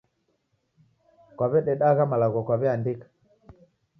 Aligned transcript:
Kwaw'ededa 1.35 1.85
agha 1.91 2.05
malagho 2.11 2.39
kwaw'eandika? 2.47 3.05